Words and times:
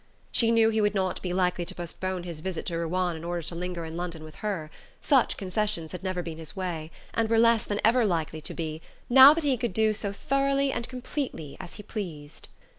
She 0.31 0.49
knew 0.49 0.71
he 0.71 0.81
would 0.81 0.95
not 0.95 1.21
be 1.21 1.31
likely 1.31 1.63
to 1.63 1.75
postpone 1.75 2.23
his 2.23 2.39
visit 2.39 2.65
to 2.65 2.77
Ruan 2.79 3.15
in 3.15 3.23
order 3.23 3.43
to 3.43 3.53
linger 3.53 3.85
in 3.85 3.95
London 3.95 4.23
with 4.23 4.33
her: 4.37 4.71
such 4.99 5.37
concessions 5.37 5.91
had 5.91 6.01
never 6.01 6.23
been 6.23 6.39
his 6.39 6.55
way, 6.55 6.89
and 7.13 7.29
were 7.29 7.37
less 7.37 7.65
than 7.65 7.79
ever 7.85 8.03
likely 8.03 8.41
to 8.41 8.53
be, 8.55 8.81
now 9.11 9.31
that 9.35 9.43
he 9.43 9.57
could 9.57 9.73
do 9.73 9.93
so 9.93 10.11
thoroughly 10.11 10.71
and 10.71 10.89
completely 10.89 11.55
as 11.59 11.75
he 11.75 11.83
pleased. 11.83 12.47